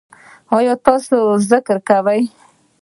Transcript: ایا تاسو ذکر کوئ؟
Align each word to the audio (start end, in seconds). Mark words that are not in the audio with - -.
ایا 0.55 0.73
تاسو 0.85 1.17
ذکر 1.49 1.77
کوئ؟ 1.87 2.21